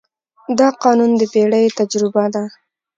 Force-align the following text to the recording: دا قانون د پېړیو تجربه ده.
دا 0.59 0.67
قانون 0.83 1.11
د 1.17 1.21
پېړیو 1.33 1.75
تجربه 1.79 2.25
ده. 2.33 2.43